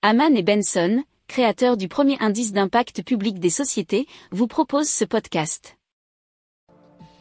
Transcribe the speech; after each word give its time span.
Haman 0.00 0.36
et 0.36 0.44
Benson, 0.44 1.02
créateurs 1.26 1.76
du 1.76 1.88
premier 1.88 2.16
indice 2.20 2.52
d'impact 2.52 3.02
public 3.02 3.40
des 3.40 3.50
sociétés, 3.50 4.06
vous 4.30 4.46
proposent 4.46 4.88
ce 4.88 5.04
podcast. 5.04 5.76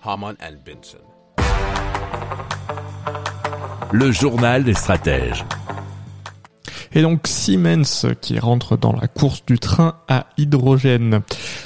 Haman 0.03 0.35
and 0.39 0.57
Benson. 0.63 1.00
Le 3.92 4.11
journal 4.11 4.63
des 4.63 4.75
stratèges. 4.75 5.43
Et 6.92 7.01
donc 7.01 7.27
Siemens 7.27 8.05
qui 8.21 8.38
rentre 8.38 8.78
dans 8.78 8.94
la 8.94 9.07
course 9.07 9.44
du 9.46 9.57
train 9.57 10.00
à 10.07 10.28
hydrogène. 10.38 11.21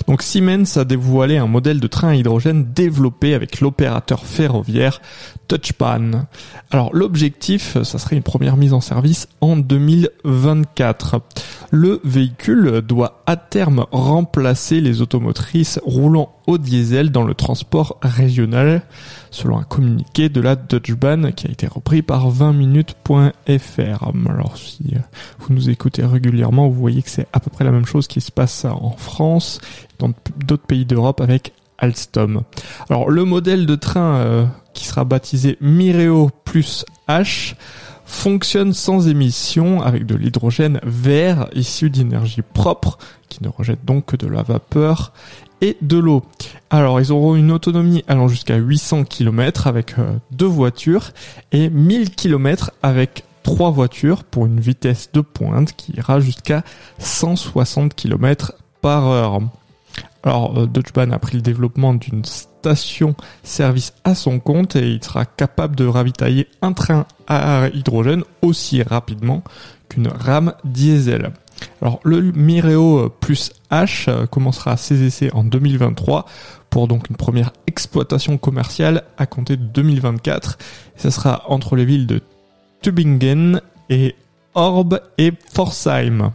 Donc 0.08 0.22
Siemens 0.22 0.78
a 0.78 0.86
dévoilé 0.86 1.38
un 1.38 1.48
modèle 1.48 1.82
de 1.82 1.88
train 1.88 2.10
à 2.10 2.16
hydrogène 2.16 2.72
développé 2.72 3.34
avec 3.34 3.60
l'opérateur 3.60 4.26
ferroviaire 4.26 5.02
Touchpan. 5.52 6.28
Alors 6.72 6.96
l'objectif, 6.96 7.78
ça 7.84 8.00
serait 8.00 8.16
une 8.16 8.24
première 8.24 8.56
mise 8.56 8.72
en 8.72 8.80
service 8.80 9.28
en 9.42 9.58
2024. 9.58 11.22
Le 11.72 12.00
véhicule 12.06 12.82
doit 12.82 13.22
à 13.26 13.36
terme 13.36 13.86
remplacer 13.92 14.80
les 14.80 15.02
automotrices 15.02 15.78
roulant 15.84 16.34
au 16.48 16.58
diesel 16.58 17.12
dans 17.12 17.24
le 17.24 17.34
transport 17.34 17.98
régional, 18.02 18.84
selon 19.30 19.58
un 19.58 19.64
communiqué 19.64 20.30
de 20.30 20.40
la 20.40 20.56
Deutsche 20.56 20.96
qui 21.36 21.48
a 21.48 21.52
été 21.52 21.68
repris 21.68 22.02
par 22.02 22.32
20minutes.fr. 22.32 24.30
Alors 24.30 24.56
si 24.56 24.94
vous 25.40 25.54
nous 25.54 25.70
écoutez 25.70 26.06
régulièrement, 26.06 26.70
vous 26.70 26.80
voyez 26.80 27.02
que 27.02 27.10
c'est 27.10 27.28
à 27.34 27.42
peu 27.42 27.50
près 27.50 27.66
la 27.66 27.72
même 27.72 27.86
chose 27.86 28.08
qui 28.08 28.22
se 28.22 28.32
passe 28.32 28.64
en 28.64 28.96
France, 28.98 29.60
dans 30.00 30.14
d'autres 30.46 30.66
pays 30.66 30.86
d'Europe 30.86 31.20
avec 31.20 31.52
Alstom. 31.78 32.44
Alors 32.90 33.10
le 33.10 33.26
modèle 33.26 33.66
de 33.66 33.76
train 33.76 34.16
euh, 34.16 34.46
sera 34.92 35.06
baptisé 35.06 35.58
Mireo 35.62 36.30
plus 36.44 36.84
H 37.08 37.56
fonctionne 38.04 38.74
sans 38.74 39.08
émission 39.08 39.82
avec 39.82 40.06
de 40.06 40.16
l'hydrogène 40.16 40.82
vert 40.84 41.48
issu 41.54 41.90
d'énergie 41.90 42.42
propre 42.42 42.98
qui 43.30 43.42
ne 43.42 43.48
rejette 43.48 43.86
donc 43.86 44.08
que 44.08 44.18
de 44.18 44.28
la 44.28 44.44
vapeur 44.44 45.14
et 45.62 45.78
de 45.82 45.98
l'eau. 45.98 46.24
Alors 46.70 47.00
ils 47.00 47.14
auront 47.14 47.36
une 47.36 47.52
autonomie 47.52 48.04
allant 48.10 48.28
jusqu'à 48.28 48.58
800 48.58 49.06
km 49.06 49.68
avec 49.68 49.98
euh, 49.98 50.18
deux 50.32 50.46
voitures 50.46 51.12
et 51.54 51.70
1000 51.70 52.10
km 52.14 52.72
avec 52.84 53.24
trois 53.44 53.72
voitures 53.72 54.26
pour 54.26 54.46
une 54.46 54.60
vitesse 54.60 55.10
de 55.14 55.22
pointe 55.22 55.72
qui 55.78 55.94
ira 55.94 56.20
jusqu'à 56.20 56.64
160 57.00 57.96
km 57.96 58.56
par 58.82 59.08
heure. 59.08 59.40
Alors, 60.24 60.58
euh, 60.58 60.66
Deutsche 60.68 60.94
Bahn 60.94 61.14
a 61.14 61.20
pris 61.20 61.38
le 61.38 61.42
développement 61.42 61.94
d'une 61.94 62.24
station-service 62.26 63.94
à 64.04 64.16
son 64.16 64.40
compte 64.40 64.76
et 64.76 64.92
il 64.92 65.04
sera 65.04 65.26
capable 65.26 65.76
de 65.76 65.86
ravitailler 65.86 66.48
un 66.62 66.74
train 66.74 67.06
à 67.28 67.68
hydrogène 67.74 68.24
aussi 68.42 68.84
rapidement 68.84 69.44
qu'une 69.90 70.08
rame 70.08 70.54
diesel. 70.64 71.32
Alors, 71.82 72.00
le 72.04 72.22
Mireo 72.22 73.10
plus 73.10 73.52
H 73.72 74.10
euh, 74.10 74.26
commencera 74.26 74.78
ses 74.78 75.04
essais 75.04 75.32
en 75.34 75.44
2023 75.44 76.26
pour 76.70 76.88
donc 76.88 77.10
une 77.10 77.18
première 77.18 77.52
exploitation 77.68 78.38
commerciale 78.38 79.04
à 79.18 79.26
compter 79.26 79.58
de 79.58 79.64
2024. 79.64 80.58
Et 80.96 81.00
ça 81.00 81.12
sera 81.12 81.44
entre 81.48 81.76
les 81.76 81.86
villes 81.86 82.08
de 82.08 82.22
Tübingen 82.82 83.62
et 83.90 84.16
Orb 84.56 85.02
et 85.18 85.34
Forsheim. 85.54 86.32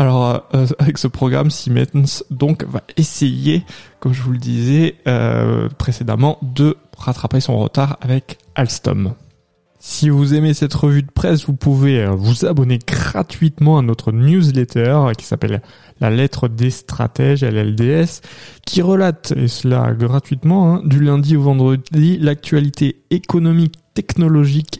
Alors 0.00 0.48
euh, 0.54 0.66
avec 0.78 0.96
ce 0.96 1.08
programme, 1.08 1.50
Siemens 1.50 2.24
donc 2.30 2.64
va 2.64 2.80
essayer, 2.96 3.64
comme 3.98 4.14
je 4.14 4.22
vous 4.22 4.32
le 4.32 4.38
disais 4.38 4.94
euh, 5.06 5.68
précédemment, 5.76 6.38
de 6.40 6.78
rattraper 6.96 7.40
son 7.40 7.58
retard 7.58 7.98
avec 8.00 8.38
Alstom. 8.54 9.12
Si 9.78 10.08
vous 10.08 10.32
aimez 10.32 10.54
cette 10.54 10.72
revue 10.72 11.02
de 11.02 11.10
presse, 11.10 11.44
vous 11.44 11.52
pouvez 11.52 12.00
euh, 12.02 12.12
vous 12.12 12.46
abonner 12.46 12.78
gratuitement 12.78 13.76
à 13.76 13.82
notre 13.82 14.10
newsletter 14.10 15.08
qui 15.18 15.26
s'appelle 15.26 15.60
La 16.00 16.08
lettre 16.08 16.48
des 16.48 16.70
stratèges, 16.70 17.44
LLDS, 17.44 18.22
qui 18.64 18.80
relate, 18.80 19.34
et 19.36 19.48
cela 19.48 19.92
gratuitement, 19.92 20.76
hein, 20.76 20.82
du 20.82 21.00
lundi 21.00 21.36
au 21.36 21.42
vendredi, 21.42 22.16
l'actualité 22.16 23.02
économique, 23.10 23.74
technologique 23.92 24.79